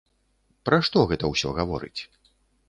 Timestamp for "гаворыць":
1.59-2.01